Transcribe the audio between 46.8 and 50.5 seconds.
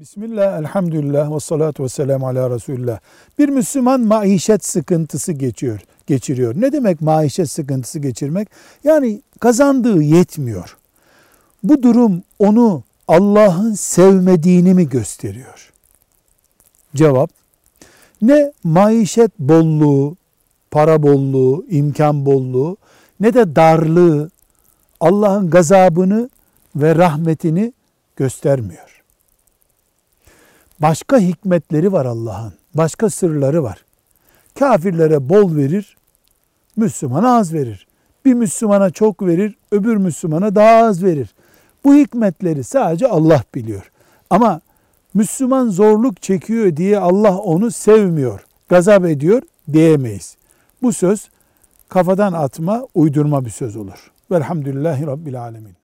Allah onu sevmiyor, gazap ediyor diyemeyiz.